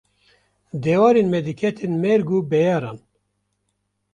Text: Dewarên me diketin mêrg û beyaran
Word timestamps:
Dewarên 0.83 1.27
me 1.33 1.39
diketin 1.45 1.93
mêrg 2.03 2.27
û 2.37 2.39
beyaran 2.51 2.99